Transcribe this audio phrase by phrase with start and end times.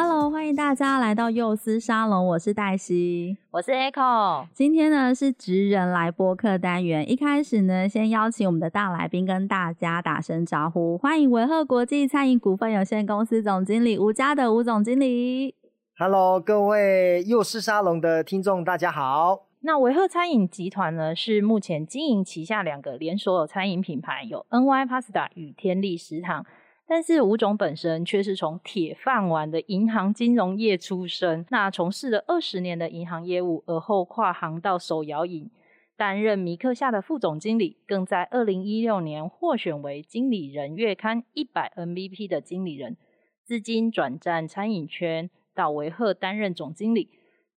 [0.00, 4.46] Hello，欢迎大家来到幼思沙龙，我是黛西，我是 Echo。
[4.52, 15.56] 今天呢是职人来播客单元，一开始呢先邀请我们的大来宾跟大家打声招呼，欢迎维赫国际餐饮股份有限公司总经理吴家的吴总经理。
[15.98, 19.46] Hello，各位幼思沙龙的听众，大家好。
[19.62, 26.46] 那维赫餐饮集团呢是目前经营旗下两个连锁餐饮品牌，有 NY Pasta 与天利食堂。
[26.90, 35.50] 但是吴总本身却是从铁饭碗的银行金融业出身，那从事了二十年的银行业务，而后跨行到手摇饮，
[35.98, 42.96] 担任米克夏的副总经理，更在二零一六年获选为经理人月刊一百 MVP 的经理人，
[43.44, 47.10] 资金转战餐饮圈，到维赫担任总经理。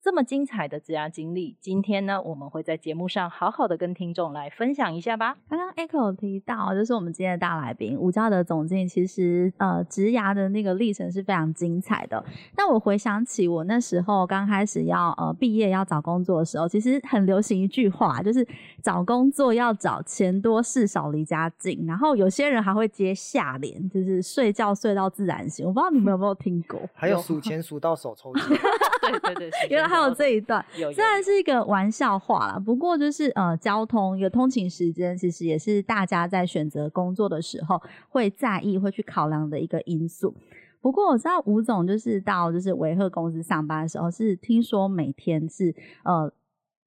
[0.03, 5.37] 这么精彩的职涯经历，今天呢，我们会在节目上好好的跟听众来分享一下吧。
[5.47, 12.23] 刚刚 Echo 提到，就是我们今天的大来宾吴家德总经理，其实呃，职涯的那个历程是非常精彩的。
[12.55, 18.45] 但我回想起我那时候刚开始要呃毕业要找工作的时候，其实很流行一句话，就是
[18.81, 21.85] 找工作要找钱多事少离家近。
[21.85, 25.63] 然后有些人还会接下联，就是睡觉睡到自然醒。
[25.63, 26.81] 我不知道你们有没有听过？
[26.91, 28.57] 还有数钱数到手抽 筋。
[29.01, 40.33] 对对对，因为还有这一段， 虽然是一个玩笑话啦，不过就是呃，交通一个通勤时间，其实也是大家在选择工作的时候会在意、会去考量的一个因素。
[40.81, 46.31] 不过我知道吴总就是到就是维赫公司上班的时候，是听说每天是呃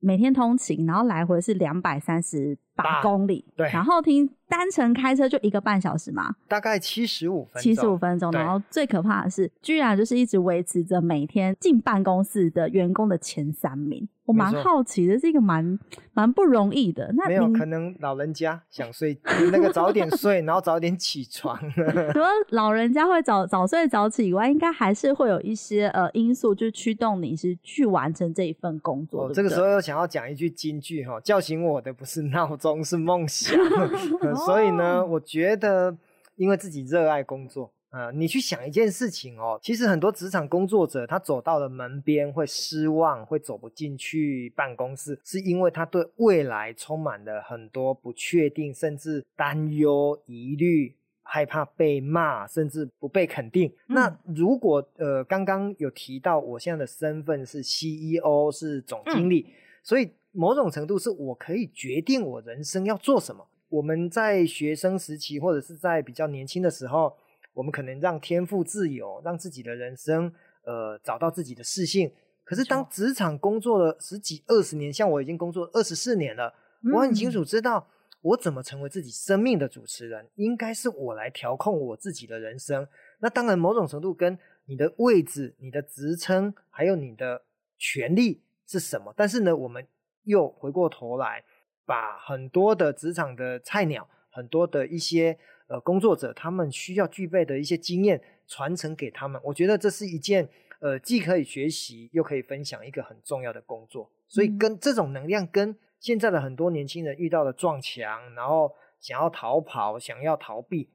[0.01, 4.31] 每天通勤，然后来回是两百三十八公里，对，然后听。
[4.47, 7.63] 单程开车就一个半小时嘛，大概七十五分钟。
[7.63, 14.07] 七十五分钟，然后最可怕的是，居然就是一直维持着每天进办公室的员工的前三名。
[14.27, 15.79] 我蛮好奇的，是一个蛮
[16.13, 17.13] 蛮不容易的。
[17.15, 19.19] 那没有可能老人家想睡，
[19.51, 21.59] 那个早点睡，然后早点起床。
[22.13, 29.27] 除了老人家会早早睡早起以外，应该还是会有一些呃因素，就驱动你是去完成这一份工作。
[29.27, 33.59] 哦、这个时候又想要讲一句金句哈，叫醒我的不是闹钟，是梦想。
[34.47, 35.97] 所以呢，我觉得，
[36.37, 53.69] 因为自己热爱工作，呃，你去想一件事情哦，其实很多职场工作者，他走到了门边会失望，会走不进去办公室，是因为他对未来充满了很多不确定，甚至担忧、疑虑，害怕被骂，甚至不被肯定。
[53.89, 59.53] 嗯、那如果呃，刚刚有提到，我现在的身份是 CEO，是总经理，嗯、
[59.85, 63.47] 所以某种程度是我可以决定我人生要做什么。
[63.69, 67.17] 我们在学生时期，或者是在比较年轻的时候，
[67.53, 70.33] 我们可能让天赋自由，让自己的人生，
[70.65, 72.13] 呃，找到自己的适性。
[72.45, 76.53] 可是当职场工作了十几二十年，像我已经工作二十四年了，
[76.93, 77.87] 我很清楚知道
[78.21, 82.87] 我怎么成为自己生命的主持人，应该是我来调控我自己的人生。
[83.21, 87.43] 那当然，某种程度跟你的位置、你的职称，还有你的
[87.79, 89.13] 权利是什么。
[89.17, 89.87] 但是呢，我们
[90.25, 91.45] 又回过头来。
[91.87, 99.39] 把很多的职场的菜鸟，很多的一些呃工作者，他们需要具备的一些经验传承给他们。
[99.45, 100.49] 我觉得这是一件
[100.81, 104.11] 呃既可以学习又可以分享一个很重要的工作。
[104.27, 110.89] 所以跟这种能量，跟现在的很多年轻人遇到的撞墙，然后想要逃跑、想要逃避，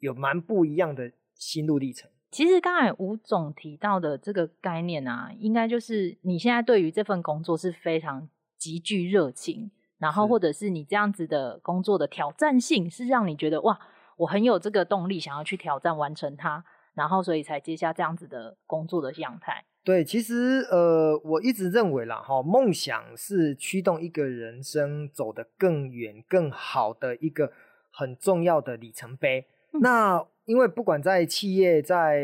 [0.00, 2.10] 有蛮不一样的心路历程。
[2.30, 8.28] 其实刚才吴总提到的这个概念啊，应该就是你现在对于这份工作是非常
[8.64, 9.70] 极具热情。
[9.98, 13.78] 然后，或者是你这样子的工作的挑战性，是让你觉得哇，
[14.16, 16.62] 我很有这个动力，想要去挑战完成它，
[16.94, 19.64] 然后所以才接下这样子的工作的样态。
[19.82, 27.52] 对，其实呃，我一直认为啦，哈，梦想是驱动一个人生走得更远、更好的一个
[27.90, 29.46] 很重要的里程碑。
[29.72, 29.80] 嗯。
[29.80, 32.20] 那因为不管在企业、在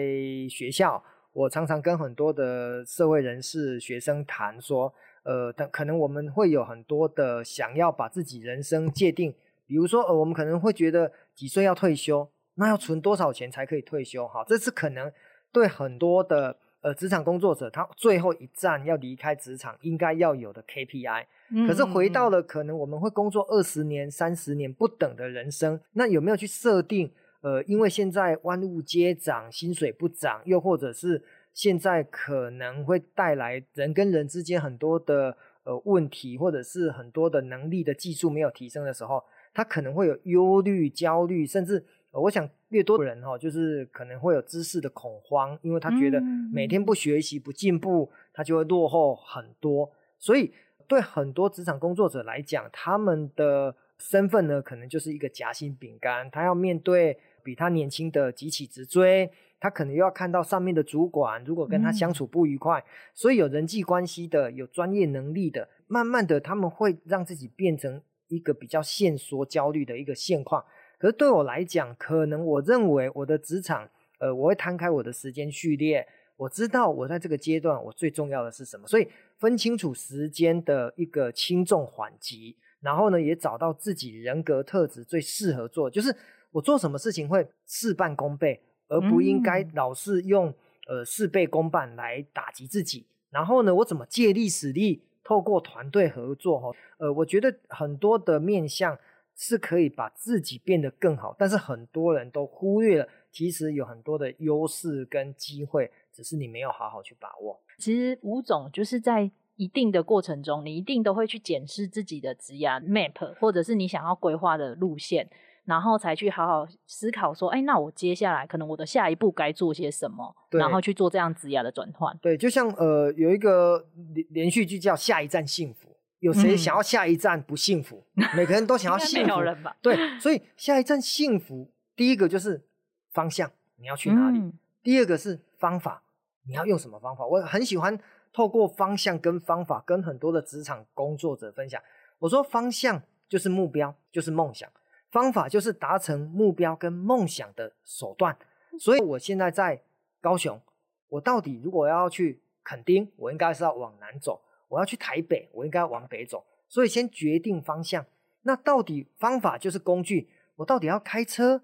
[0.50, 1.02] 学校，
[1.32, 4.92] 我常常跟很多的社会人士、学生谈说。
[5.22, 9.34] 呃，但可能我们会有很多的想要把自己人生界定，
[9.66, 14.26] 比如说，呃，我们可能会觉得几岁要退休，那要存多少钱才可以退休？
[14.26, 15.12] 哈，这是可能
[15.52, 21.26] 对很多的呃职场工作者他最后一站要离开职场应该要有的 KPI。
[21.52, 27.10] 嗯可是回到了可能我们会工作二十年、三十年不等的人生，那有没有去设定？
[27.42, 31.22] 呃，因为现在万物皆涨，薪水不涨，又或者是
[31.60, 39.22] 现在可能会带来人跟人之间很多的呃问题，或者是很多的能力的技术没有提升的时候，
[39.52, 46.18] 他可能会有忧虑、焦虑，甚至、呃、我想越多人哈、哦，就是可能会有知识的恐慌，因为他觉得
[46.50, 49.92] 每天不学习、不进步，他就会落后很多。
[50.18, 50.50] 所以
[50.88, 57.18] 对很多职场工作者来讲，他们的身份呢，可能就是一个夹心饼干，他要面对。
[57.42, 62.84] 比他年轻的急起直追，他可能又要看到上面的主管，如果跟他相处不愉快，嗯、
[63.14, 70.64] 所以有人际关系的、有专业能力的，慢慢的他们会让自己变成一个比较限缩、焦虑的一个现况。
[70.98, 73.88] 可是对我来讲，可能我认为我的职场，
[74.18, 76.06] 呃，我会摊开我的时间序列，
[76.36, 79.06] 我知道我在这个阶段我最重要的是什么，所以
[79.38, 86.16] 分清楚时间的一个轻重缓急，然后呢，也找到自己人格特质最适合做，就是。
[86.52, 90.52] 我做什么事情会事半功倍，而不应该老是用
[90.88, 93.06] 呃事倍功半来打击自己。
[93.30, 98.98] 然后呢，我怎么借力使力，透过团队合作哈，呃，我觉得很多的面向
[99.36, 107.60] 是可以把自己变得更好，但是很多人都忽略了，其实有很多的优势跟机会，只是你没有好好去把握。
[107.78, 115.30] 其实吴总就是在一定的过程中，你一定都会去检视自己的职涯 map，或者是你想要规划的路线。
[115.64, 120.34] 然后才去好好思考说，哎，那我接下来可能我的下一步该做些什么？
[120.50, 122.16] 然后去做这样职涯的转换。
[122.20, 128.04] 对，就像呃有一个连连续剧叫《下一站幸福》，有谁想要下一站不幸福？
[128.16, 129.26] 嗯、每个人都想要 幸福。
[129.26, 129.76] 没有人吧？
[129.80, 132.64] 对，所以下一站幸福，第一个就是
[133.10, 134.38] 方向，你要去哪里？
[134.38, 134.52] 嗯、
[134.82, 136.02] 第二个是方法，
[136.46, 137.24] 你要用什么方法？
[137.24, 137.98] 我很喜欢
[138.32, 141.80] 透过方向跟方法跟很多的职场工作者分享。
[142.18, 144.68] 我说方向就是目标，就是梦想。
[145.10, 148.36] 方法就是达成目标跟梦想的手段，
[148.78, 149.82] 所以我现在在
[150.20, 150.60] 高雄，
[151.08, 156.44] 我到底如果要去垦丁，我应该是要往南走；我要去台北，我应该要往北走。
[156.68, 158.06] 所以先决定方向，
[158.42, 161.60] 那到底方法就是工具，我到底要开车、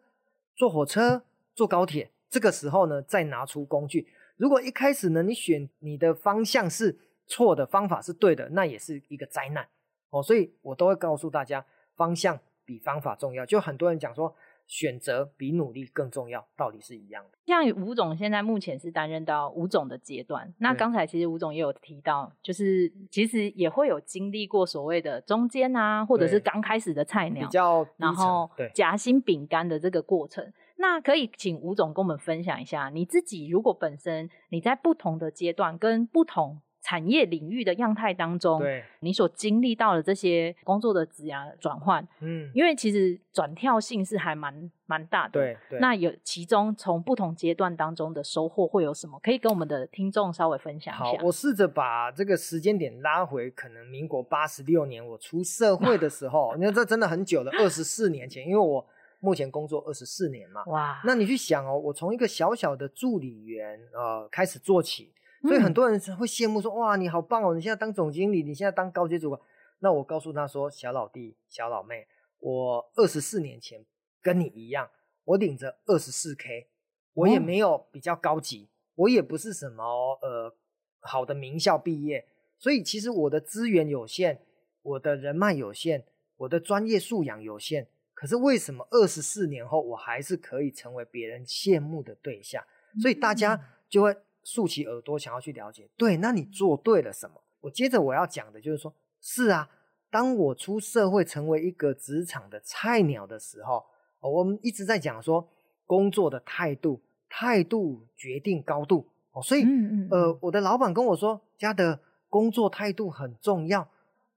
[0.56, 1.22] 坐火车、
[1.54, 2.10] 坐高铁？
[2.28, 4.08] 这个时候呢，再拿出工具。
[4.36, 6.98] 如果一开始呢，你选你的方向是
[7.28, 9.68] 错的，方法是对的，那也是一个灾难
[10.10, 10.20] 哦。
[10.20, 11.64] 所以我都会告诉大家
[11.94, 12.36] 方向。
[12.66, 14.34] 比方法重要，就很多人讲说
[14.66, 17.38] 选择比努力更重要，道理是一样的。
[17.46, 30.52] 像吴总现在目前是担任到吴总的阶段，那刚才其实吴总也有提到，就是其实也会有经历过所谓的中间啊，或者是刚开始的菜鸟，比较然后夹心饼干的这个过程。
[30.78, 36.60] 那可以请吴总跟我们分享一下，你自己如果本身你在不同的阶段跟不同。
[36.86, 45.80] 产业领域的样态当中，对，你所经历到的这些工作的职涯转换，嗯，因为其实转跳性是还蛮蛮大的，对对。
[45.80, 49.18] 那有其中从不同阶段当中的收获会有什么？
[49.20, 51.18] 可以跟我们的听众稍微分享一下。
[51.18, 58.86] 好，我试着把这个时间点拉回，可能民国八十六年我出社会的时候， 你看这真的很久了，二十四年前，因为我
[59.18, 65.12] 目前工作二十四年嘛，哇，那你去想哦，我从一个小小的助理员呃开始做起。
[65.42, 67.54] 所以很多人会羡慕说：“哇，你好棒哦！
[67.54, 69.40] 你现在当总经理，你现在当高级主管。”
[69.80, 72.08] 那我告诉他说：“小老弟、小老妹，
[72.40, 73.84] 我二十四年前
[74.22, 74.90] 跟你一样，
[75.24, 76.68] 我领着二十四 K，
[77.12, 79.84] 我也没有比较高级，我也不是什么
[80.22, 80.56] 呃
[81.00, 82.26] 好的名校毕业，
[82.58, 84.40] 所以其实我的资源有限，
[84.82, 86.06] 我的人脉有限，
[86.38, 87.86] 我的专业素养有限。
[88.14, 92.64] 可是为什么二十四年后我还是可以成为别人羡慕的对象？
[93.00, 94.16] 所以大家就会。”
[94.46, 97.34] 竖起耳朵想要去了解，对，那你做对了什么？
[97.62, 99.68] 我接着我要讲的就是说，是啊，
[100.08, 103.84] 当我出社会成为一个职场的菜鸟的时候，
[104.20, 105.48] 我们一直在讲说
[105.84, 111.98] 工作的态度，态度决定高度哦，所以嗯嗯呃，我的老板跟我说，家的
[112.28, 113.88] 工作态度很重要，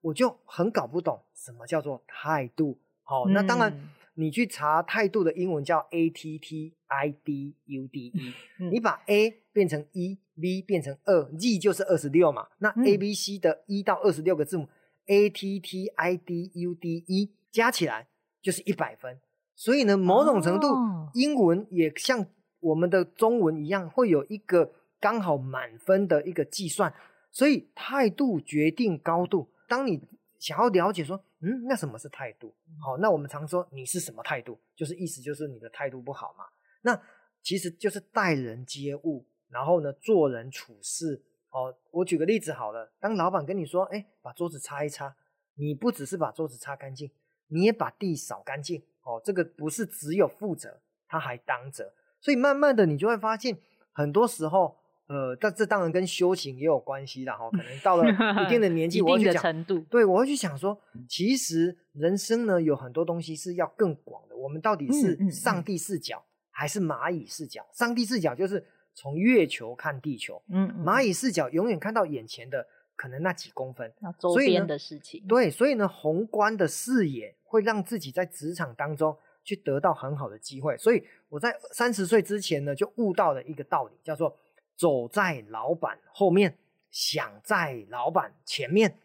[0.01, 2.75] 我就很搞不懂什么叫做态度。
[3.03, 3.71] 好，那当然。
[3.71, 3.89] 嗯
[4.19, 8.33] 你去查态度的英文叫 A T T I D U D E，
[8.69, 12.45] 你把 A 变成一，B 变成二，Z 就是二十六嘛。
[12.57, 14.67] 那 A B C 的一到二十六个字母
[15.05, 18.09] ，A T T I D U D E 加起来
[18.41, 19.17] 就是一百分。
[19.55, 20.67] 所以呢，某种程度，
[21.13, 22.25] 英文也像
[22.59, 26.93] 我们的中文一样，会有一个刚好满分的一个计算。
[27.31, 29.47] 所以态度决定高度。
[29.69, 30.01] 当你
[30.37, 32.53] 想要了解说，嗯，那什么是态度？
[32.81, 36.45] 好，那我们常说你是什么态度，就是意思就是你的态度不好嘛。
[36.81, 37.01] 那
[37.41, 45.15] 其实就是待人接物然后呢，做人处事哦，我举个例子好了，当老板跟你说，哎，把桌子擦一擦，
[45.55, 47.09] 你不只是把桌子擦干净，
[47.47, 53.57] 你也把地扫干净哦，这个不是只有负责，他还当责，所以慢慢的你就会发现，
[53.91, 54.78] 很多时候。
[55.09, 58.07] 呃，但这当然跟修行也有关系啦，哈，可能到了
[58.43, 64.37] 一定的 年纪，我会去讲，对，我会去想说，其实人生呢有很多东西是要更广的。
[64.37, 67.67] 我们到底是上帝视角还是蚂蚁视角？
[67.73, 68.63] 上帝视角就是
[68.93, 72.63] 从月球看地球，嗯，蚂蚁视角永远看到眼前的
[72.95, 75.25] 可能那几公分，周边的事情。
[75.27, 80.77] 对，所以呢，宏观的视野会让自己在职场当中去得到很好的机会。
[80.77, 84.37] 所以我在三十岁之前呢，就悟到了一个道理，叫做。
[84.79, 86.57] 走在老板后面，
[86.89, 88.97] 想在老板前面，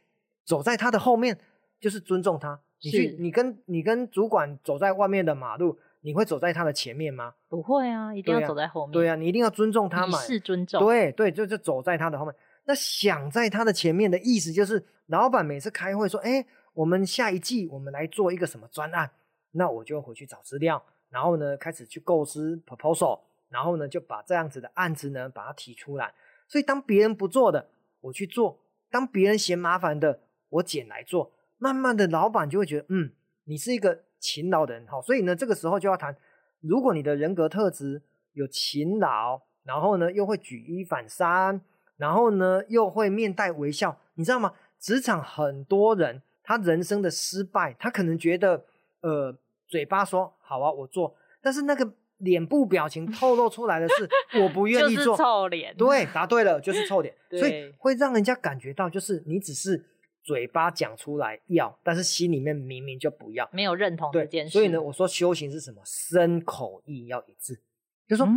[0.45, 1.37] 走在他的后面
[1.81, 2.61] 就是尊重他。
[2.81, 7.35] 你去，你跟你跟主管走在外面的马路，你会走在他的前面吗？
[7.49, 8.93] 不会啊，一定要走在后面。
[8.93, 10.79] 对啊，你一定要尊重他嘛，是尊重。
[10.79, 12.33] 对对，就就走在他的后面。
[12.67, 19.11] 那想在他的前面的意思就是，老板每次开会说：“哎，我们下一季我们来做一个什么专案？”
[19.51, 23.19] 那我就回去找资料，然后呢，开始去构思 proposal。
[23.55, 26.13] 然后呢，就把这样子的案子呢，把它提出来。
[26.49, 27.69] 所以当别人不做的，
[28.01, 28.59] 我去做；
[28.91, 30.19] 当别人嫌麻烦的，
[30.49, 31.31] 我捡来做。
[31.57, 33.13] 慢慢的，老板就会觉得，嗯，
[33.45, 35.01] 你是一个勤劳的人好。
[35.01, 36.17] 所以呢，这个时候就要谈，
[36.59, 41.61] 如果你的人格特质有勤劳，然后呢又会举一反三，
[41.97, 44.53] 然后呢又会面带微笑，你知道吗？
[44.81, 48.65] 职场很多人，他人生的失败，他可能觉得，
[49.03, 51.95] 呃，嘴巴说好啊，我做，但是那个。
[52.19, 54.09] 脸部表情透露出来的是
[54.41, 55.77] 我不愿意做，臭脸。
[55.77, 57.15] 对，答对了，就是臭脸。
[57.31, 59.85] 所以会让人家感觉到，就是你只是
[60.23, 64.53] 嘴巴讲出来要，但是心里面明明就不要，没有认同这件事。
[64.53, 65.83] 所以呢，我说修行是什么？
[65.85, 67.61] 身口意要一致。
[68.07, 68.29] 就是说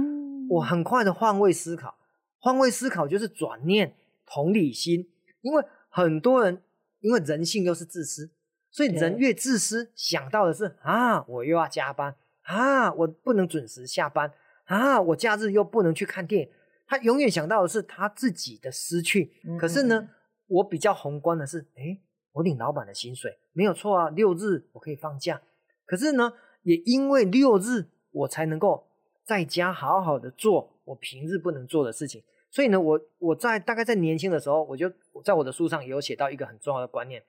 [0.50, 1.98] 我很快的换位思考，
[2.40, 3.94] 换位思考就是转念、
[4.26, 5.10] 同理心。
[5.42, 6.62] 因为很多人，
[7.00, 8.32] 因为人性又是自私，
[8.72, 12.16] 所以人越自私，想到的是啊，我又要加班。
[12.48, 14.32] 啊，我不能准时下班
[14.66, 15.01] 啊！
[15.01, 16.50] 我假日又不能去看电影，
[16.88, 19.34] 他永远想到的是他自己的失去。
[19.44, 20.10] 嗯、可是呢，
[20.48, 22.01] 我比较宏观的是，诶，
[22.32, 25.42] 我领老板的薪水没有错啊，六日我可以放假。
[25.86, 26.32] 可是呢，
[26.63, 28.88] 也因为六日我才能够
[29.25, 32.24] 在家好好的做我平日不能做的事情。
[32.50, 34.89] 所以呢，我我在大概在年轻的时候，我就
[35.22, 37.22] 在我的书上也有写到一个很重要的观念，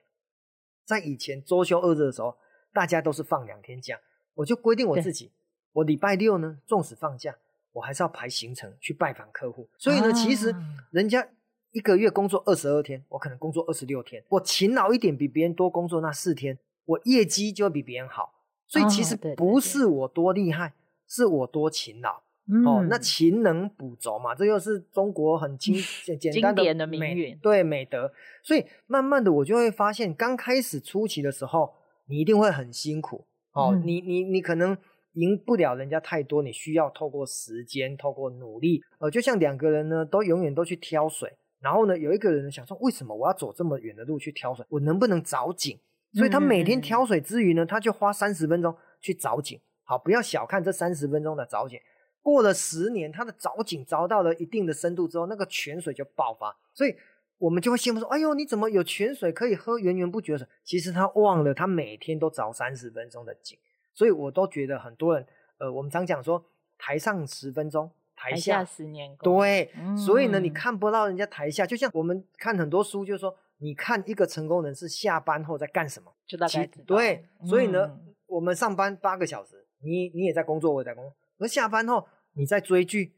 [0.85, 2.37] 在以前周休二日的时候，
[2.71, 3.99] 大家都是放两天假。
[4.39, 5.29] 我就规定我自己，
[5.73, 7.35] 我礼拜六呢，纵使放假，
[7.73, 9.67] 我还是要排行程去拜访客户。
[9.77, 10.55] 所以呢，其实
[10.91, 11.27] 人家
[11.71, 18.33] 一个月工作二十二天，我可能工作二十六天，我勤劳一点，比别人多工作那四天，我业绩就会比别人好。
[18.65, 20.73] 所以其实不是我多厉害，
[21.05, 22.21] 是我多勤劳。
[22.65, 25.75] 哦，那勤能补拙嘛，这又是中国很经
[26.17, 28.11] 简单的美对美德。
[28.41, 31.73] 所以慢慢的，我就会发现，刚开始初期的时候，
[32.05, 33.25] 你一定会很辛苦。
[33.59, 34.77] 哦，你你你可能
[35.13, 38.81] 赢不了人家太多，你需要透过时间，透过努力。
[38.99, 44.65] 呃，就像两个人呢，都永远都去挑水，然后呢，有一个人想说，为什么我要走这么远的路去挑水？
[44.69, 45.77] 我能不能找井？
[46.13, 49.59] 所以他每天挑水之余呢，他就花三十分钟去找井。
[49.83, 51.79] 好，不要小看这三十分钟的找井。
[52.21, 56.55] 过了十年，他的找井找到了一定的深度之后，那个泉水就爆发。
[56.73, 56.95] 所以
[57.39, 60.47] 我们就会羡慕说，哎呦，你怎么有泉水可以喝源源不绝的水？
[60.63, 63.57] 其实他忘了，他每天都找三十分钟的井，
[63.93, 65.25] 所以我都觉得很多人，
[65.57, 66.45] 呃，我们常讲说，
[66.77, 69.39] 台上十分钟，台下，十年功。
[69.39, 76.85] 对，嗯、所以呢，你看不到人家台下，就像我们看很多书，就是说，你看一个成功人士下班后在干什么，就大概知道。
[76.85, 83.15] 对，所以呢，嗯、我们上班八个小时，你你也在工作，我也在工作，而下班后你在追剧。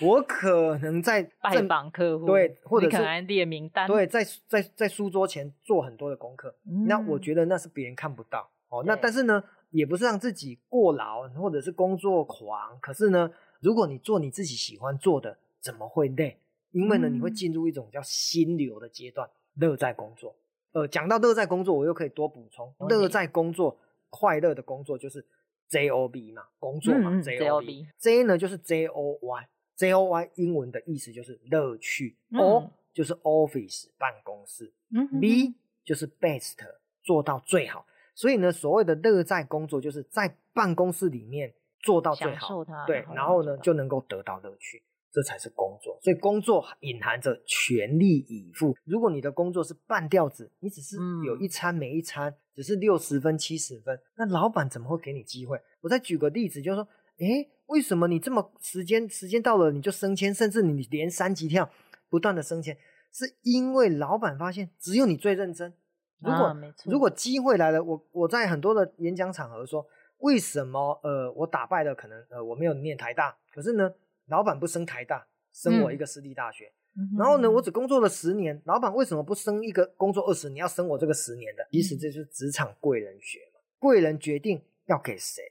[0.00, 6.54] 我可能在拜访客户，对，或者是列名单，对，在在在书桌前做很多的功课。
[6.66, 8.82] 嗯、那我觉得那是别人看不到哦。
[8.84, 12.76] 那但是呢，也不是让自己过劳或者是工作狂。
[12.80, 16.40] 可是呢，如果你做你自己喜欢做的，怎么会累？
[16.72, 20.34] 因为呢，你会进入一种叫心流的阶段，乐在工作。
[20.72, 23.78] 呃，讲到乐在工作，我又可以多补充，乐在工作，
[24.10, 25.24] 快乐的工作就是
[25.68, 29.48] J O B 嘛，工作嘛，J O B，J 呢就是 J O Y。
[29.76, 35.54] J O Y 英文的意思就是乐趣、嗯、，O 就是 office 办公室、嗯、，B
[35.84, 36.56] 就是 best
[37.02, 37.84] 做到最好。
[38.14, 45.98] 所以呢，所谓的乐在工作，就是在办公室里面做到最好，对，然后呢就能够得到乐趣，这才是工作。
[46.00, 48.76] 所以工作隐含着全力以赴。
[48.84, 55.60] 如果你的工作是半吊子，你只是有一餐没一餐，嗯、只是六十分七十分，那老板怎么会给你机会？
[55.80, 56.88] 我再举个例子，就是说，
[57.18, 61.70] 诶为什么你这么时间时间到了你就升迁，甚至你连三级跳，
[62.08, 62.76] 不断的升迁，
[63.12, 65.72] 是因为老板发现只有你最认真。
[66.20, 69.86] 如果、啊、如果机会来了，我我在很多的演讲场合说，
[70.18, 73.92] 为什么呃我打败了可能呃我没有念台大，可是呢
[74.28, 76.66] 老板不升台大，升我一个私立大学。
[76.96, 81.66] 嗯然后呢，我只工作了十年，老板为什么不升一个工作二十年，要升我这个十年的？
[81.72, 83.58] 其实这就是职场贵人学嘛。
[83.80, 85.42] 贵人决定要给谁，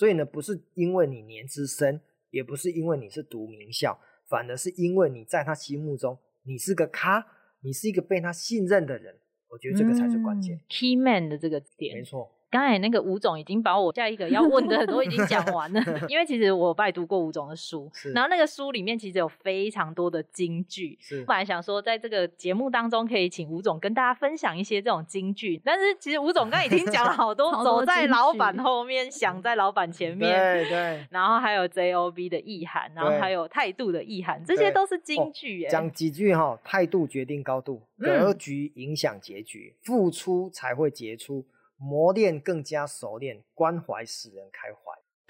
[0.00, 7.22] 所以呢，不是因为你年资深，也不是因为你是读名校，反而是因为你在他心目中你是个咖，
[7.60, 9.14] 你是一个被他信任的人。
[9.50, 10.56] 我觉得这个才是关键。
[10.56, 12.32] 嗯，Key man 的这个点，没错。
[12.50, 20.98] 刚才那个吴总已经把我下一个要问的都已经讲完了， 因为其实我拜读过吴总的书，然后那个书里面其实有非常多的金句。
[21.20, 35.68] 我本来想说在这个节目当中可以请吴总跟大家分享一些这种金句，但是其实吴总刚才已经讲了好多， 走在老板后面，想在老板前面，对对， 然后还有 JOB 的意涵，然后还有态度的意涵，这些都是金句耶。
[35.68, 41.46] 讲几句哈，态度决定高度，格局影响结局，付出才会杰出。
[41.80, 44.78] 磨练更加熟练，关怀使人开怀。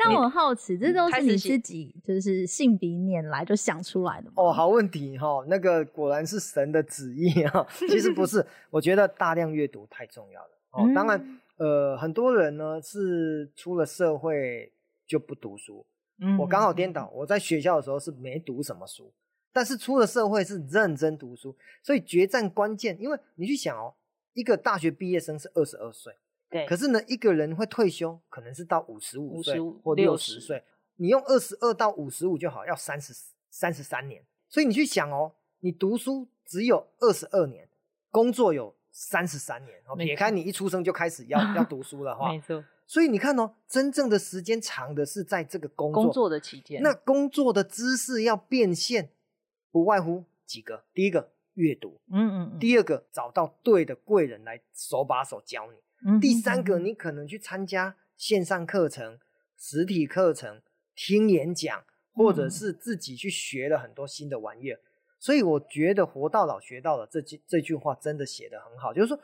[0.02, 4.32] 但我好奇，这都是你自己就是性笔拈来就想出来的吗？
[4.36, 7.66] 哦，好问题哈、哦，那个果然是神的旨意啊。
[7.86, 10.50] 其实不是，我觉得大量阅读太重要了。
[10.70, 14.72] 哦，嗯、当然，呃，很多人呢是出了社会
[15.06, 15.84] 就不读书。
[16.22, 19.12] 嗯，我刚好颠倒，我在学校的时候是没读什么书，
[19.52, 21.54] 但是出了社会是认真读书。
[21.82, 23.92] 所以决战关键，因为你去想哦，
[24.32, 26.14] 一个大学毕业生是二十二岁。
[26.50, 30.62] 对，可是呢，一个人会退休，可能是到五十五岁或六十岁。
[30.96, 33.14] 你用二十二到五十五就好，要三十
[33.48, 34.22] 三十三年。
[34.48, 37.68] 所以你去想哦，你读书只有二十二年，
[38.10, 39.80] 工作有三十三年。
[39.96, 42.62] 撇开你一出生就开始要 要读书的话，没错。
[42.86, 46.82] 所以你看哦，真正的时间长的是在这个工作工作的期间。
[46.82, 49.10] 那工作的知识要变现，
[49.70, 55.78] 不外乎几个：第一个阅读，嗯嗯，嗯，第二个找到对的贵人来手把手教你。
[56.20, 59.18] 第三个，你可能去参加线上课程、
[59.56, 60.62] 实体课程、
[60.94, 64.80] 听演讲，或者是自己去学了很多新的玩意儿。
[65.18, 68.94] 所以我觉得“活到老学到老”这句这句话真的写得很好。
[68.94, 69.20] 就是说，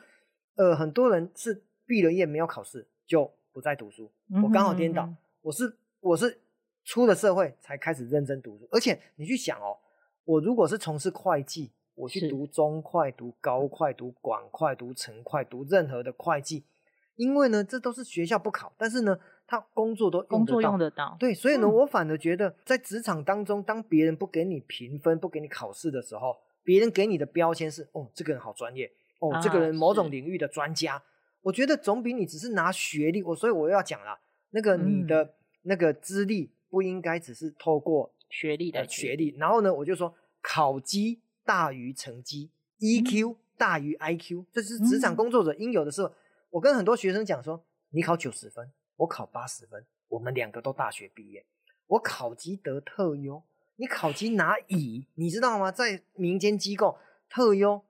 [0.55, 4.11] 呃，很多人是毕了业没有考试就不再读书。
[4.43, 5.11] 我刚好颠倒，
[5.41, 6.39] 我是我是
[6.83, 8.67] 出了社会才开始认真读书。
[8.71, 9.77] 而且你去想哦，
[10.23, 11.71] 我如果是从事会计。
[11.97, 16.63] 我去读中会、读高会、读广会、读成会、读任何的会计，
[17.15, 20.37] 因为呢，这都是学校不考，但是呢，他工作都用得到。
[20.37, 21.17] 工作用得到。
[21.19, 31.01] 对，所以呢，嗯、我反而觉得，在职场当中，当别人不给你评分、不给你考试的时候，别人给你的标签是：哦，这个人好专业，哦，啊、这个人某种领域的专家。
[31.41, 33.23] 我觉得总比你只是拿学历。
[33.23, 34.19] 我所以我又要讲了，
[34.51, 35.33] 那个你的、嗯、
[35.63, 39.35] 那个资历不应该只是透过学历的学历。
[39.39, 41.21] 然后呢，我就说考绩。
[41.47, 46.13] 大于成绩，EQ 大于 IQ，这是职场工作者应有的时候。
[46.49, 51.45] 我跟很多学生讲说，你考九十分，我考八十分，我们两个都大学毕业，
[51.87, 53.41] 我考级得特优，
[53.77, 55.71] 你考级拿乙，你知道吗？
[55.71, 56.97] 在民间机构，
[57.29, 57.85] 特优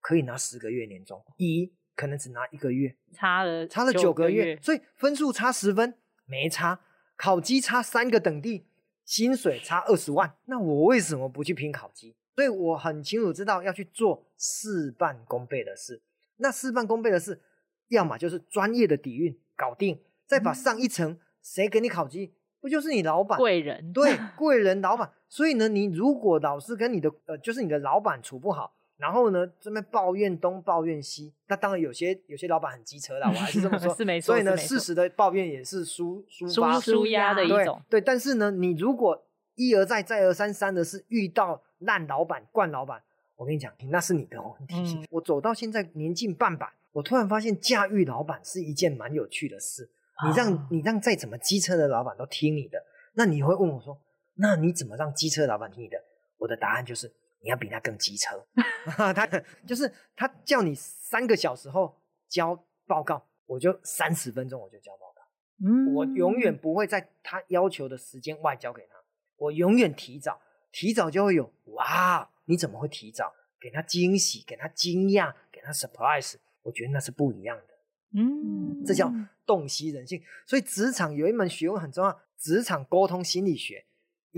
[0.00, 6.80] 可以拿十个月年终，乙可能只拿一个月，差了差了九个月，所以分数差十分没差，
[7.16, 8.67] 考级差三个等第，
[9.08, 12.14] 薪水差二十万，那我为什么不去拼考级？
[12.36, 16.02] 所以我很清楚知道要去做事半功倍的事。
[16.36, 17.40] 那事半功倍的事，
[17.88, 23.94] 要么就是专业的底蕴搞定，再把上一层谁给你考级，不就是你老板贵人？
[23.94, 25.10] 对， 贵人老板。
[25.26, 34.26] 所以呢，你如果老是跟你的呃，就是你的老板处不好，然后呢这边抱怨东抱怨西，那当然有些有些老板很机车啦，我还是这么说， 是没错。
[34.26, 37.80] 所以呢，事实的抱怨也是抒抒发抒压的一种。
[37.88, 41.62] 对，对，但是呢，你如果一而再再而三三的是遇到。
[41.82, 43.00] 烂老板、惯老板，
[43.36, 44.74] 我跟你讲，那是你的问题。
[44.74, 49.88] 嗯、我走到现在年近半百，我突然发现驾驭老板是一件蛮有趣的事。
[50.26, 52.82] 你让、哦、你让再怎么机车的老板都听你的，
[53.14, 53.96] 那你会问我说
[54.34, 55.96] ：“那你怎么让机车老板听你的？”
[56.38, 58.46] 我的答案就是：你要比他更机车。
[59.14, 59.26] 他
[59.66, 62.54] 就是他叫你三个小时后交
[62.86, 65.22] 报告，我就三十分钟我就交报告。
[65.64, 68.94] 嗯，我永远不会在他要求的时间外交给他，
[69.36, 70.40] 我永远提早。
[70.70, 72.30] 提早就会有哇！
[72.44, 73.34] 你怎么会提早？
[73.58, 76.34] 给他惊喜，给他惊讶，给他 surprise。
[76.62, 77.74] 我觉得那是不一样的。
[78.14, 79.10] 嗯，这叫
[79.46, 80.22] 洞悉人性。
[80.46, 83.84] 所以职场有一门学问很重要，职场沟通心理学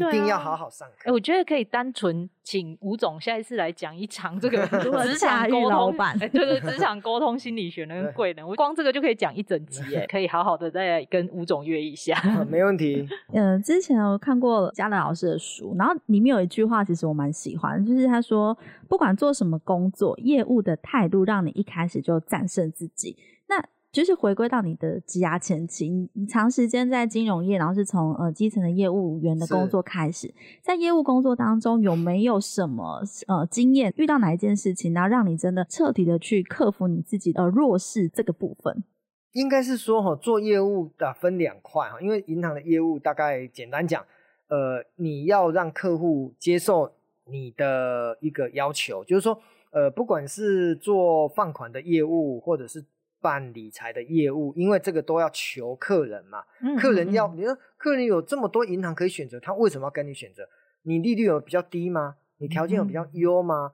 [0.08, 0.94] 一定要好好上课。
[1.00, 4.66] 哎、欸，我觉得可以单纯请吴总下一次来讲一场这个
[5.04, 5.90] 职场沟通。
[5.96, 12.16] 版、欸，对对，职场沟通心理学跟贵人，我光这个就可以讲一整集，哎， 可以好好的再跟吴总约一下。
[12.48, 13.06] 没问题。
[13.34, 18.56] 嗯、呃，之前我看过嘉乐老师的书，然后里面有一句话，其实我蛮喜欢，就是他说，
[18.88, 23.16] 不管做什么工作，业务的态度让你一开始就战胜自己。
[23.48, 33.92] 那就是回归到你的职涯前期，你长时间在金融业，然后是从呃基层的业务员的工作开始，在业务工作当中有没有什么呃经验？
[33.96, 38.84] 遇到哪一件事情，然后让你真的彻底的去克服你自己的弱势这个部分？
[39.32, 44.04] 应该是说哈，做业务的分两块哈，因为银行的业务大概简单讲，
[44.48, 46.92] 呃，你要让客户接受
[47.26, 49.40] 你的一个要求，就是说，
[49.72, 52.84] 呃，不管是做放款的业务，或者是
[53.20, 56.42] 办理财的业务，因为这个都要求客人嘛。
[56.80, 60.48] 客人要你说，客人有这么多银行可以选择，他为什么要跟你选择？
[60.82, 62.16] 你利率有比较低吗？
[62.38, 63.72] 你条件有比较优吗？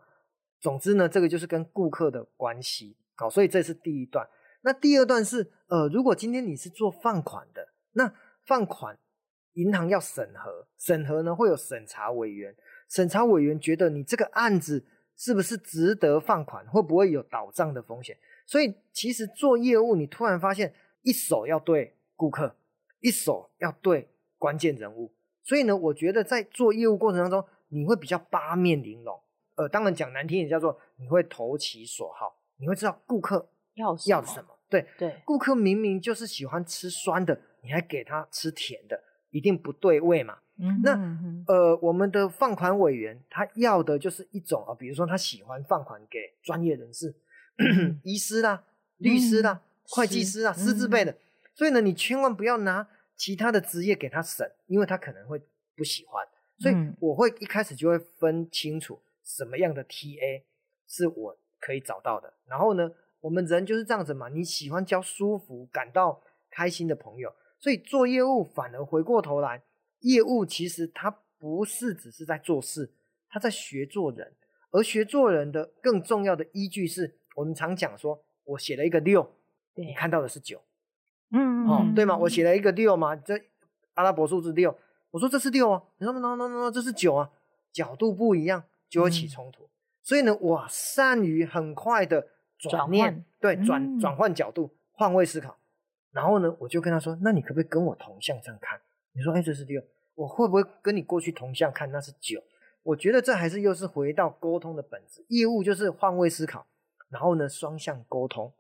[0.60, 2.96] 总之呢，这个就是跟顾客的关系。
[3.14, 4.28] 好，所以这是第一段。
[4.62, 8.12] 那第二段是，呃，如果今天你是做放款的，那
[8.44, 8.98] 放款
[9.52, 12.54] 银行要审核，审核呢会有审查委员，
[12.88, 14.84] 审查委员觉得你这个案子
[15.16, 18.18] 是不是值得放款，会不会有倒账的风险？
[18.46, 22.56] 所以其实做业务，你突然发现一手要对顾客，
[23.00, 25.12] 一手要对关键人物。
[25.42, 29.20] 所以呢，我觉得在做业务过程当中，你会比较八面玲珑。
[29.56, 34.48] 呃，当然讲难听点叫做你会投其所好，你会知道顾客要要什么。
[34.68, 40.38] 对对，顾客明明就是喜欢吃酸的，你还给他吃甜的，一定不对味嘛。
[40.58, 47.14] 嗯哼哼，那呃，我们的放款委员他要的就是一种啊，比如说他喜欢放款给专业人士。
[48.04, 48.64] 医师啦、
[48.98, 51.18] 律师啦、嗯、会计师啦、师字辈的，嗯、
[51.54, 55.40] 所以呢，你千万不要拿其他的职业给他审，因为他可能会
[55.74, 56.26] 不喜欢。
[56.58, 60.42] 所以我会一开始就会分清楚什么样的 TA
[60.86, 62.32] 是我可以找到的。
[62.46, 62.90] 然后呢，
[63.20, 69.62] 我们人就是这样子嘛，你喜欢交舒服、感到开心的朋友，所以做业务反而回过头来，
[70.00, 72.90] 业务其实它不是只是在做事，
[73.28, 74.34] 他在学做人，
[74.70, 77.16] 而学做人的更重要的依据是。
[77.36, 79.30] 我们常讲说，我写了一个六，
[79.74, 80.58] 你看到的是九，
[81.30, 82.16] 嗯，哦，对吗？
[82.16, 83.38] 我写了一个六嘛，这
[83.92, 84.74] 阿拉伯数字六，
[85.10, 87.30] 我说这是六啊，你说 no no no no，这是九啊，
[87.70, 89.70] 角度不一样就会起冲突，嗯、
[90.02, 92.26] 所以呢，我善于很快的
[92.58, 95.58] 转念，换对，转转换角度，换位思考，
[96.12, 98.80] 然后呢，我就跟他说，那你可不可以跟我同向这样看？
[99.12, 99.82] 你说，哎，这是六，
[100.14, 101.90] 我会不会跟你过去同向看？
[101.90, 102.42] 那是九，
[102.82, 106.66] 我觉得这还是又是回到沟通的本质，业务就是换位思考。
[107.08, 108.52] 然后呢，双向沟通，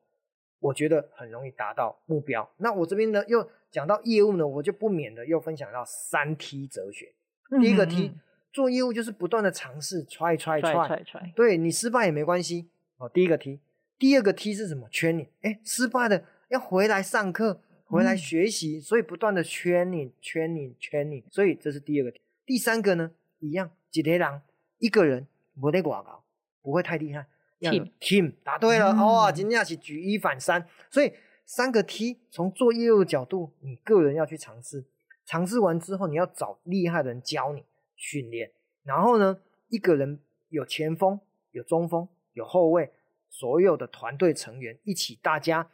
[0.60, 2.48] 我觉得很容易达到目标。
[2.58, 7.12] 那我这边呢，又讲到业务呢，我就不免的又分享到三 T 哲学。
[7.60, 8.12] 第一个 T，
[8.52, 12.68] 做业务就是不断的尝试，try try try，, 对你失败也没关系。
[12.98, 13.60] 哦，第一个 T，
[13.98, 14.88] 第二个 T 是什么？
[14.90, 21.22] 圈你，哎，失败的要回来上课，回来学习，嗯、所以不断的圈你，圈你，圈你。
[21.30, 22.16] 所以这是第二个。
[22.44, 24.40] 第三个呢，一样，几条狼，
[24.78, 25.26] 一个人
[25.60, 26.24] 不得广告，
[26.62, 27.26] 不会太厉害。
[27.60, 31.12] Team Team 答对了，哇、嗯，今天是举一反三，所以
[31.44, 34.84] 三个 T 从做业务的角度，你个人要去尝试，
[35.24, 37.64] 尝试完之后，你要找厉害的人教你
[37.94, 41.18] 训练，然后呢，一个人有前锋、
[41.52, 42.92] 有中锋、有后卫，
[43.30, 45.70] 所有的团队成员一起，大家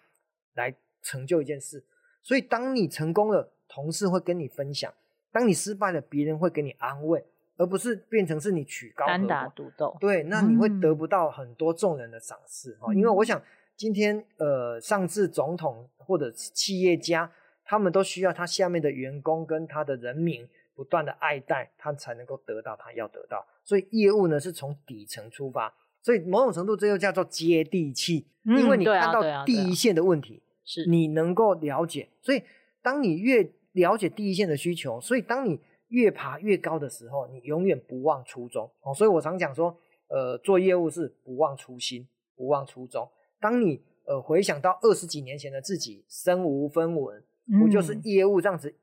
[0.55, 1.85] 来成就一件事。
[2.23, 4.93] 所以当你成功了，同事会跟你分享；
[5.33, 7.25] 当你失败了，别人会给你安慰。
[7.63, 12.93] 而不是变成是你曲高单打独斗，对，那你会得不到很多众人的赏识哈。
[12.93, 13.41] 嗯、因为我想
[13.77, 17.31] 今天呃，上至总统或者企业家，
[17.65, 20.45] 他们都需要他下面的员工跟他的人民
[20.75, 23.47] 不断的爱戴，他才能够得到他要得到。
[23.63, 25.73] 所以业务呢是从底层出发，
[26.03, 32.09] 所以某种程度这又叫做接地气，嗯、因为你看到第一线的问题，是你能够了解。
[32.21, 32.43] 所以
[32.83, 35.61] 当你越了解第一线的需求，所以当你
[35.93, 38.93] 越爬越高的时候，你永远不忘初衷哦。
[38.95, 39.77] 所以我常讲说，
[40.09, 43.07] 呃，做业务是不忘初心，不忘初衷。
[43.39, 47.23] 当你呃回想到二十几年前的自己，身无分文，
[47.61, 48.75] 不就是业务这样子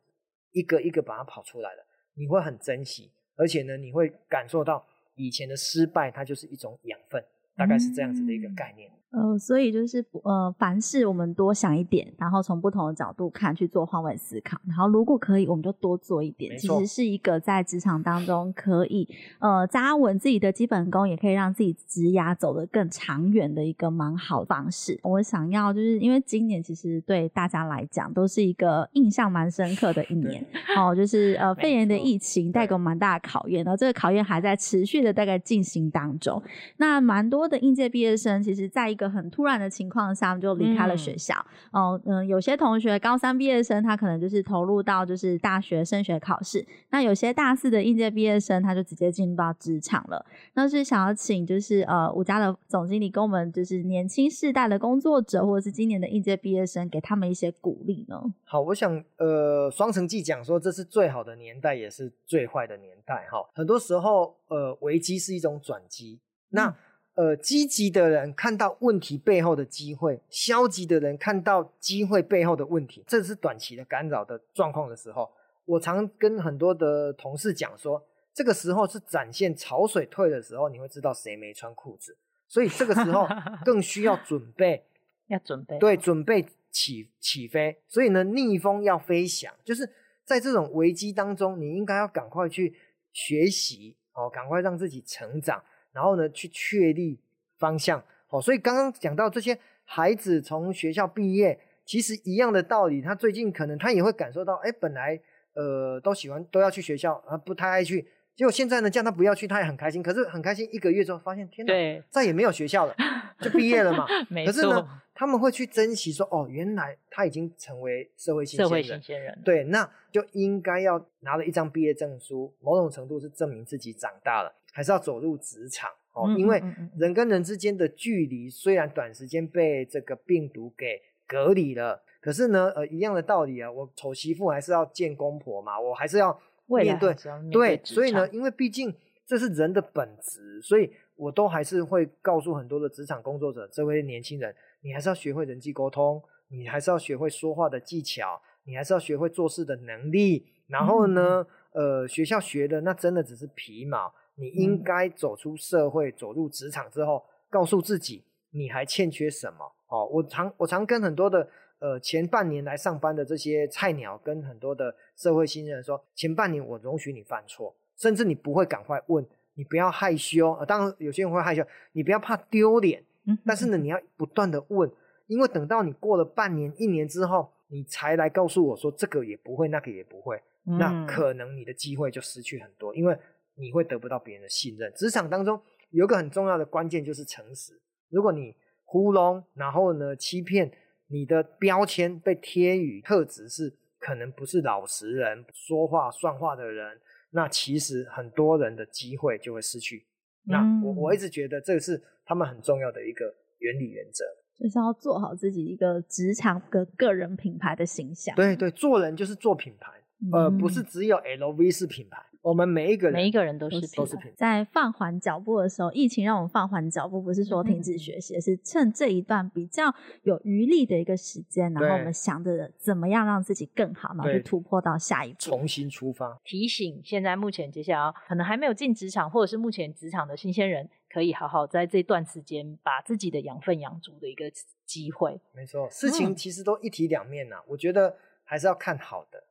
[0.51, 7.23] 一个一个把它跑出来了，你会很珍惜，而且呢，你会感受到以前的失败，它就是一种养分，
[7.57, 8.91] 大概是这样子的一个概念。
[9.11, 16.55] 呃，所以就是呃，凡事我们多想一点，然后从不同的角度看，去做换位思考，然后如果可以，我们就多做一点。
[16.57, 19.07] 其实是一个在职场当中可以
[19.39, 24.99] 呃扎稳自己的基本功，也可以让自己职涯走得更长远的一个蛮好的方式。
[25.01, 30.45] 我想要就是因为今年其实对大家来讲都是一个印象蛮深刻的一年
[30.77, 36.39] 哦，就是呃 肺炎的疫情带给我蛮大的考验，然后这个考验还在持续的大概进行当中。
[36.77, 41.33] 那蛮多的应届毕业生，其实在一个很突然的情况下就离开了学校。
[41.71, 46.67] 嗯、哦，嗯，有些同学高三毕业生，他可能就是投入到就是大学升学考试。
[46.89, 50.25] 那有些大四的应届毕业生，他就直接进入到职场了。
[50.55, 58.21] 那是想要请就是呃吾家的总经理跟我们就是年轻世代的工作者，或者是今年的应届毕业生，给他们一些鼓励呢？
[58.43, 63.27] 好，我想呃双城记讲说，这是最好的年代，也是最坏的年代。
[63.31, 66.19] 哈，很多时候呃危机是一种转机。
[66.49, 66.73] 那、嗯
[67.19, 75.29] 呃，积极的人看到问题背后的机会，消极的人看到机会背后的问题，这是短期的干扰的状况的时候，
[75.65, 78.01] 我常跟很多的同事讲说，
[78.33, 82.15] 这个时候是展现潮水退的时候，你会知道谁没穿裤子，
[82.47, 83.27] 所以这个时候
[83.65, 84.85] 更需要准备，
[85.27, 89.85] 要准备，对，准备起起飞，所以呢，逆风要飞翔，就是
[90.23, 92.73] 在这种危机当中，你应该要赶快去
[93.11, 95.61] 学习哦，赶快让自己成长。
[95.91, 97.19] 然后呢，去确立
[97.57, 98.03] 方向。
[98.27, 103.01] 好，所以刚刚讲到这些孩子从学校毕业，其实一样的道理。
[103.01, 105.19] 他最近可能他也会感受到，哎，本来
[105.55, 110.03] 呃都喜欢都要去学校，啊不太爱去，结果现在呢叫他不要去，他也很开心。
[110.03, 112.95] 可是很开心一个月之后，发现天哪，再也没有学校了，
[113.41, 114.05] 就毕业了嘛。
[114.45, 118.69] 可是呢，他们会去珍惜说，哦，原来他已经成为社会新鲜人。
[118.69, 119.41] 社会新鲜人。
[119.43, 124.53] 对，那就应该要拿了一张毕业证书，某种程度是证明自己长大了。
[124.71, 126.61] 还是要走入职场哦，因为
[126.97, 136.31] 人跟人之间的距离虽然短时间被这个病毒给隔离了，可是呢，呃，一样的道理啊，我丑媳妇还是要见公婆嘛，我还是要
[136.65, 138.93] 面对，面对，对，所以呢，因为毕竟
[139.25, 154.13] 这是人的本质，所以我都还是会告诉很多的职场工作者，这位年轻人，你还是要学会人际沟通，你还是要学会说话的技巧，你还是要学会做事的能力，然后呢，呃，学校学的那真的只是皮毛。
[154.39, 159.69] 你应该走出社会，走入职场之后，告诉自己你还欠缺什么。
[159.89, 161.45] 哦，我常我常跟很多的
[161.79, 169.25] 呃前半年来上班的这些菜鸟，跟很多的社会新人说，前半年我容许你犯错，甚至你不会赶快问，
[169.55, 170.53] 你不要害羞。
[170.53, 173.03] 呃，当然有些人会害羞，你不要怕丢脸。
[173.45, 174.89] 但是呢，你要不断的问，
[175.27, 183.17] 因为等到你过了半年、一年之后，你才来告诉我说这个也不会，那个也不会，那可能你的机会就失去很多，因为。
[183.59, 184.91] 你会得不到别人的信任。
[184.95, 185.59] 职场当中
[185.91, 187.73] 有一个很重要的关键就是诚实。
[188.09, 190.71] 如果你糊弄，然后呢欺骗，
[191.07, 196.99] 你的标签被贴予特质是可能不是老实人、说话算话的人，
[197.31, 200.07] 那其实很多人的机会就会失去。
[200.47, 203.25] 嗯、那我我一直觉得这个是他们很重要的一个
[203.59, 204.23] 原理原则，
[204.57, 208.35] 就是要做好自己一个职场的个人品牌的形象。
[208.35, 209.91] 对对，做人就是做品牌，
[210.31, 212.23] 嗯、呃，不是只有 LV 是品牌。
[212.41, 214.17] 我们每一个人，每一个人都是都是。
[214.35, 226.39] 在放缓脚步的时候，疫情让我们放缓脚步，不是说停止学习，嗯、是趁这一段比较有余力的一个时间，然后我们想着怎么样让自己更好，然后去突破到下一步，重新出发。
[226.45, 234.45] 提醒现在目前接下来可能还没有进职场，或者是目前职场的新鲜人，可以好好在这段时间把自己的养分养足的一个
[234.85, 235.39] 机会。
[235.53, 239.43] 没错，事情其实都一体两面呐、啊，嗯、我觉得还是要看好的。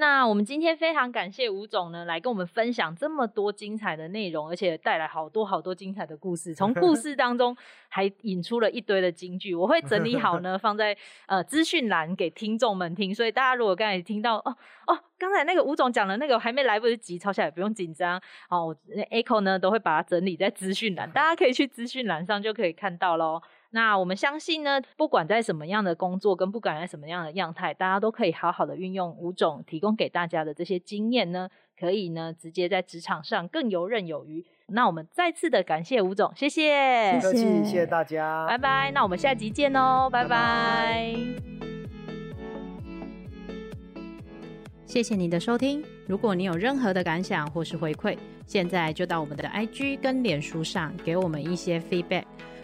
[0.00, 6.54] 那我们今天非常感谢吴总呢，来跟我们分享这么多精彩的内容，而且带来好多好多精彩的故事。
[6.54, 7.56] 从故事当中
[7.90, 13.12] 还引出了一堆的金句，我会整理好呢， 放在呃资讯栏给听众们听。
[13.12, 14.56] 所以大家如果刚才听到哦
[14.86, 18.66] 哦，刚才那个吴总讲的那个还没来不及抄下来，不用紧张哦。
[18.66, 18.76] 我
[19.10, 23.42] Echo 呢都会把它整理在资讯栏，大家可以去资讯栏上就可以看到喽。
[23.70, 34.46] 那我们相信呢，不管在什么样的工作，跟不管在什么样的样态，大家都可以好好的运用吴总提供给大家的这些经验呢，可以呢直接在职场上更游刃有余。
[34.68, 38.90] 那我们再次的感谢吴总，谢谢，不客气，谢谢大家，拜拜。
[38.92, 40.28] 那我们下集见哦，拜拜。
[40.28, 41.14] 拜拜。
[44.86, 52.24] 谢谢你的收听，如果你有任何的感想或是回馈，现在就到我们的 IG 跟脸书上给我们一些 feedback。